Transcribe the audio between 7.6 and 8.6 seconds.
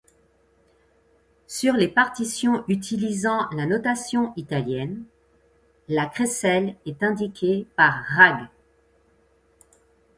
par Rag.